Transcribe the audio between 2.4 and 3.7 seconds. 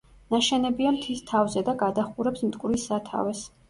მტკვრის სათავეს.